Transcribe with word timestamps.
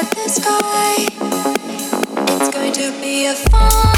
at 0.00 0.10
the 0.12 0.28
sky. 0.28 0.94
It's 2.36 2.50
going 2.54 2.72
to 2.72 2.92
be 3.00 3.26
a 3.26 3.34
fun. 3.34 3.97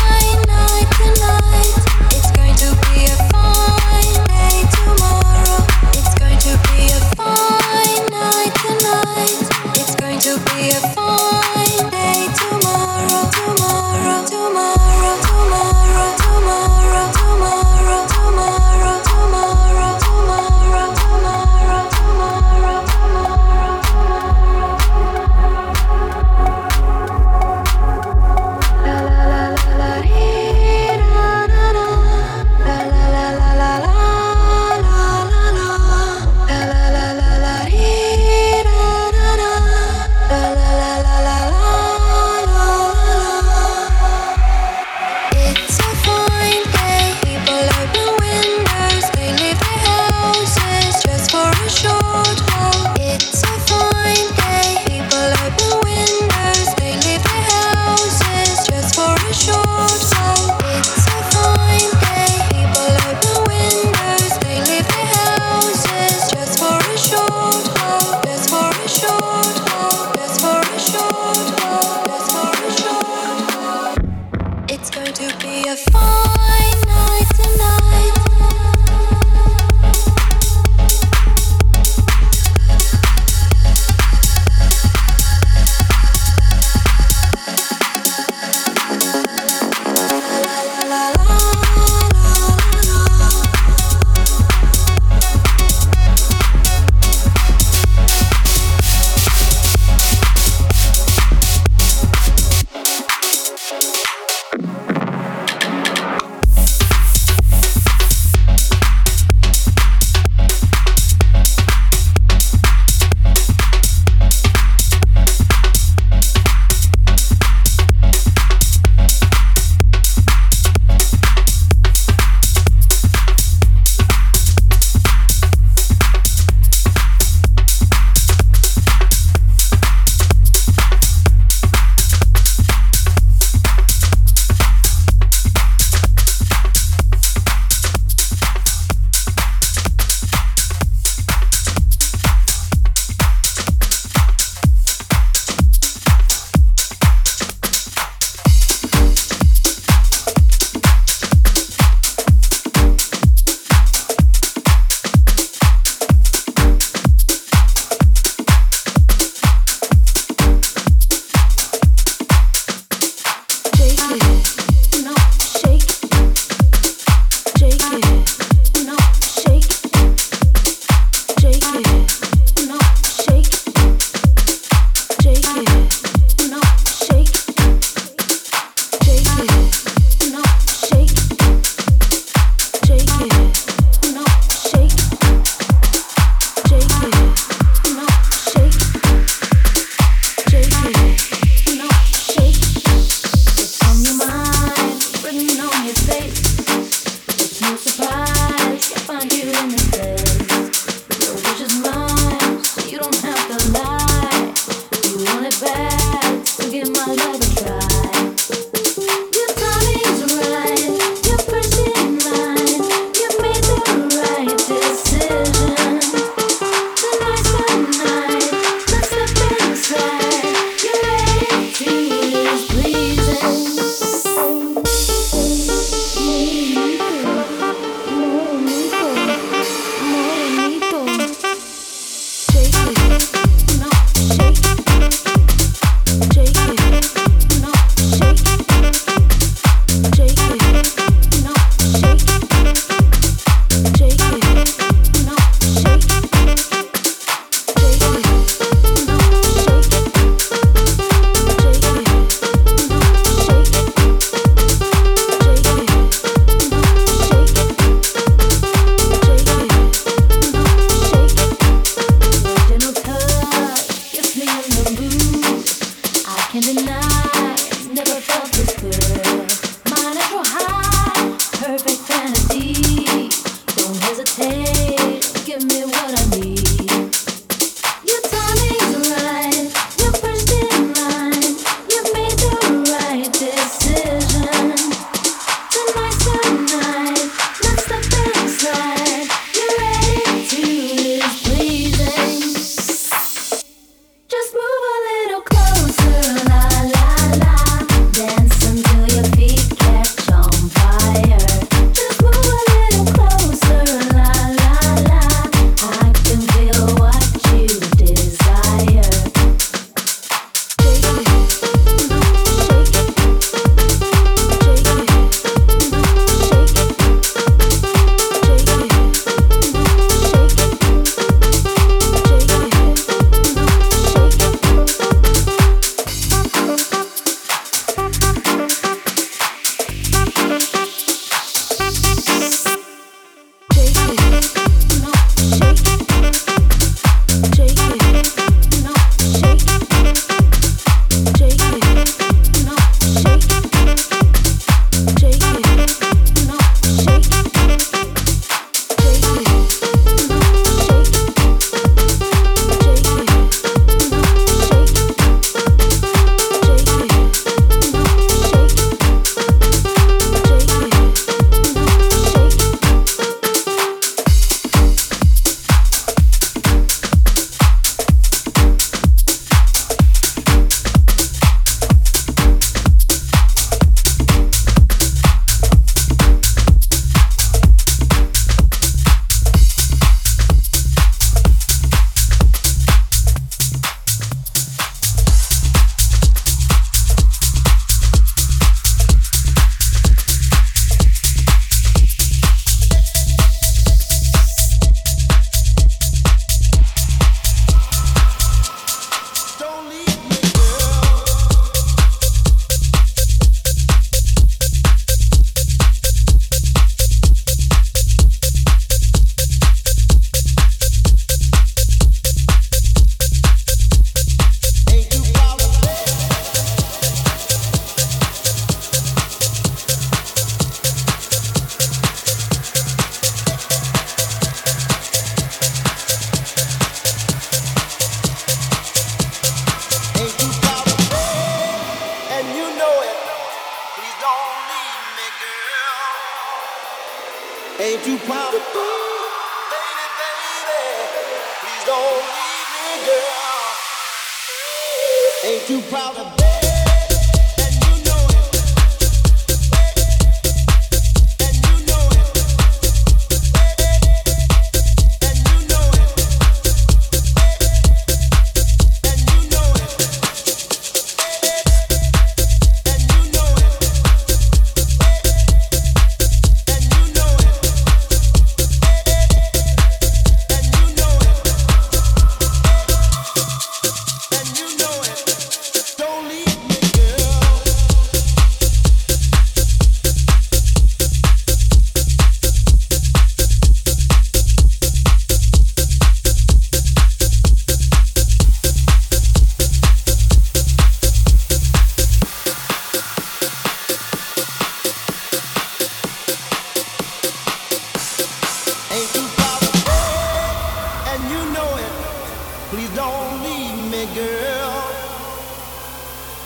Please 502.70 502.90
don't 502.94 503.42
leave 503.42 503.90
me, 503.90 504.06
girl. 504.14 504.84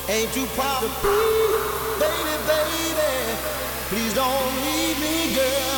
Ain't 0.09 0.35
you 0.35 0.47
proud 0.57 0.81
to 0.81 0.89
be, 1.03 1.19
baby, 2.01 2.35
baby? 2.49 3.37
Please 3.91 4.15
don't 4.15 4.57
leave 4.65 4.99
me, 5.01 5.35
girl. 5.35 5.74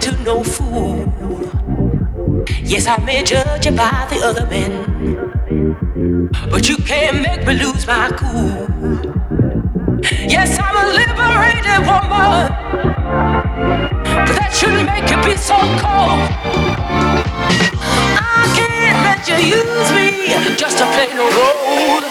To 0.00 0.10
no 0.24 0.42
fool. 0.42 1.12
Yes, 2.62 2.86
I 2.86 2.96
may 3.04 3.22
judge 3.22 3.66
you 3.66 3.72
by 3.72 4.06
the 4.10 4.20
other 4.24 4.46
men, 4.46 4.72
but 6.50 6.68
you 6.68 6.76
can't 6.78 7.20
make 7.22 7.46
me 7.46 7.54
lose 7.62 7.86
my 7.86 8.08
cool. 8.16 8.68
Yes, 10.26 10.58
I'm 10.58 10.76
a 10.82 10.86
liberated 11.00 11.86
woman, 11.86 12.48
but 14.26 14.34
that 14.34 14.50
shouldn't 14.52 14.86
make 14.86 15.08
you 15.10 15.18
be 15.22 15.36
so 15.36 15.58
cold. 15.82 16.28
I 18.18 18.42
can't 18.56 18.98
let 19.06 19.28
you 19.28 19.38
use 19.60 19.90
me 19.92 20.56
just 20.56 20.78
to 20.78 20.84
play 20.94 21.10
no 21.14 21.26
role. 21.38 22.02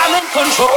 I'm 0.00 0.12
in 0.20 0.26
control. 0.32 0.75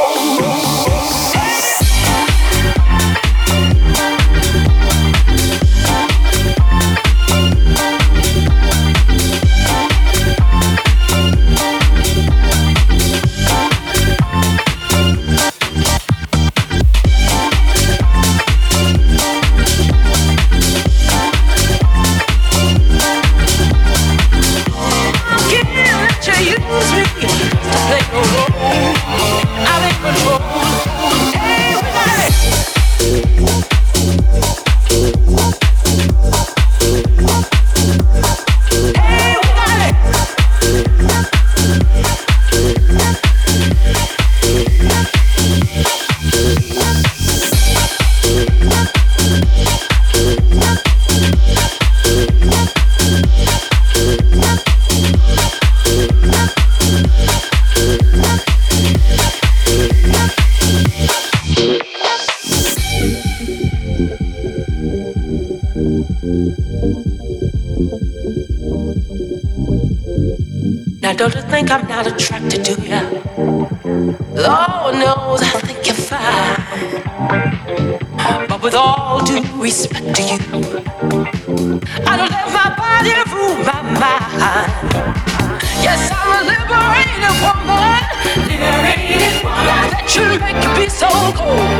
Oh. 91.51 91.78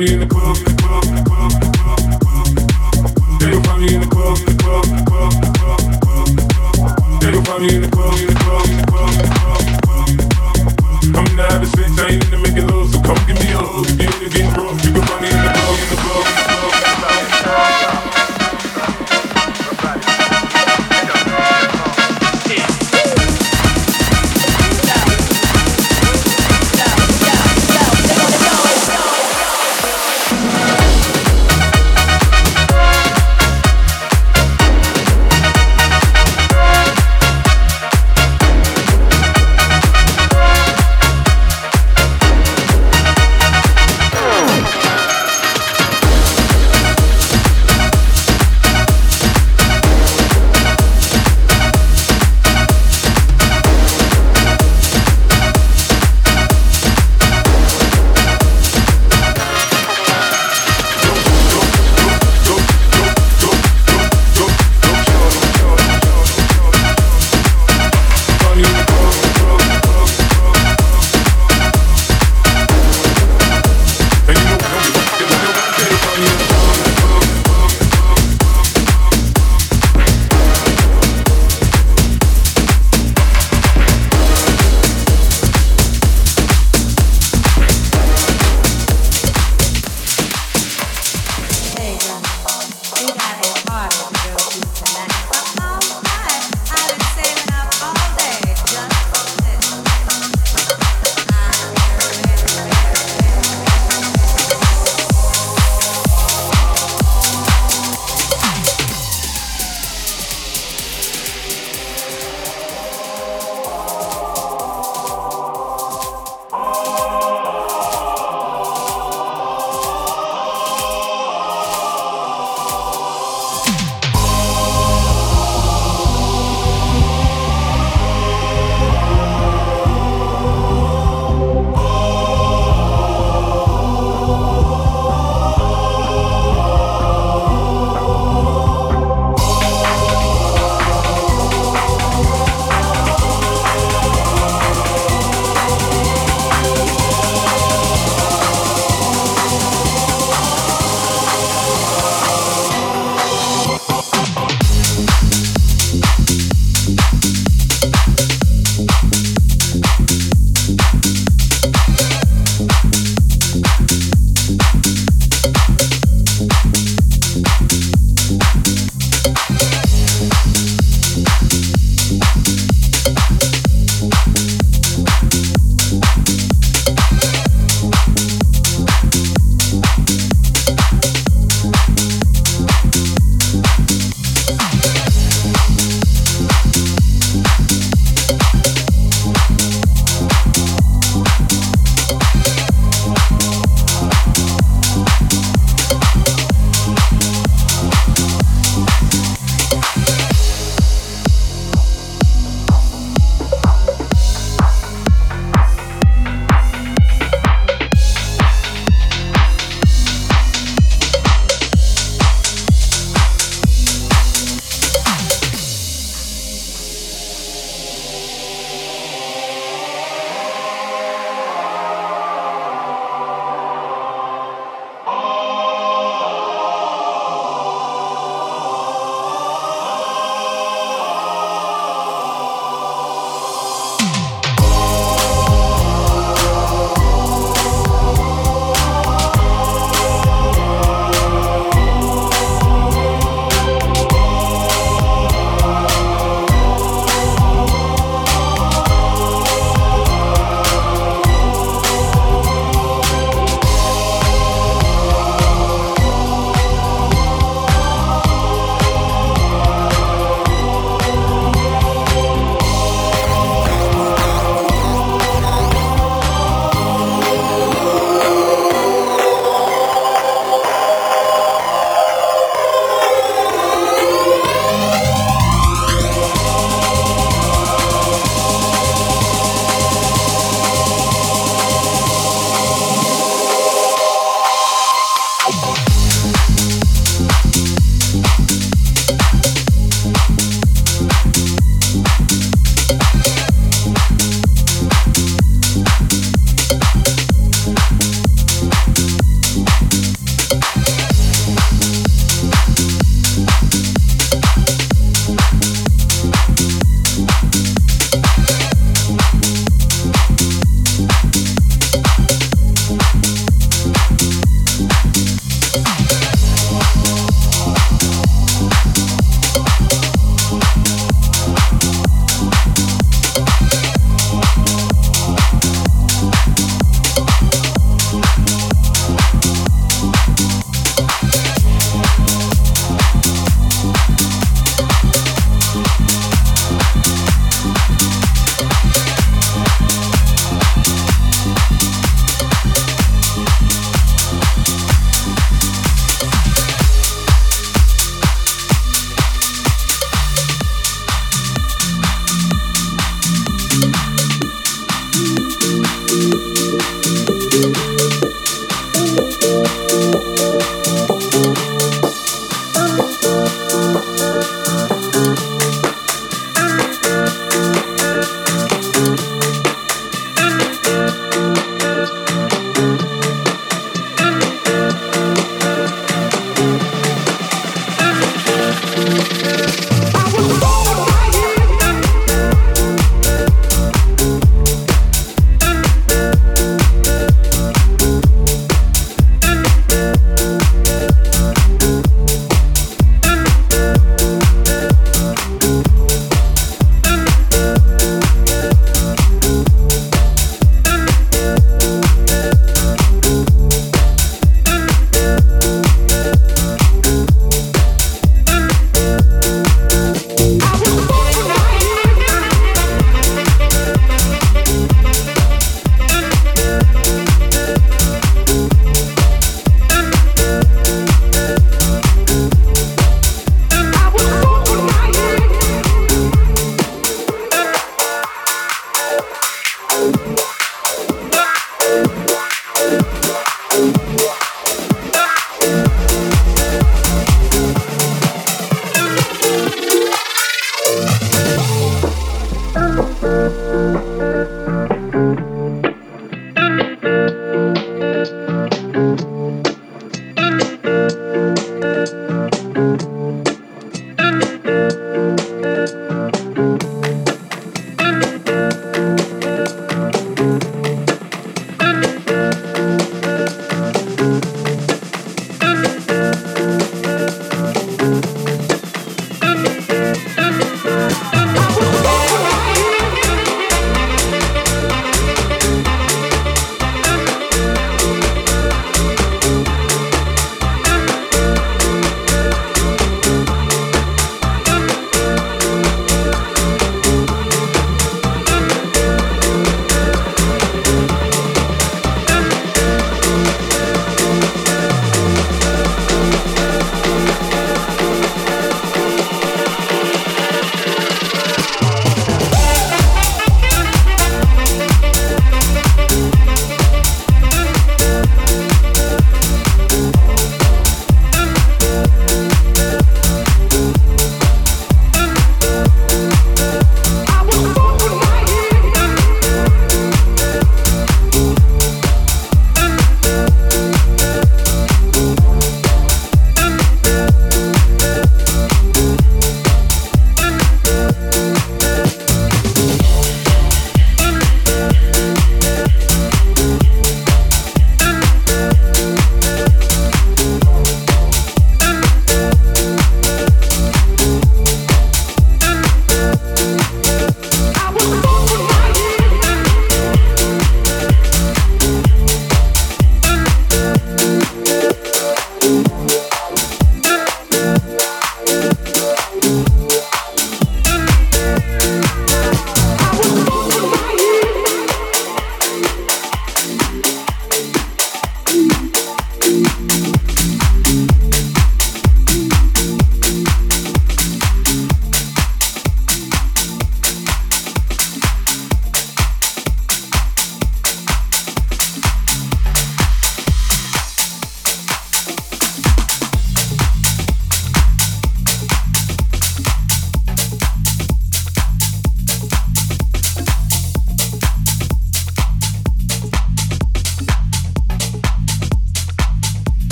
Me 0.00 0.14
in 0.14 0.20
the 0.20 0.26
club, 0.26 0.39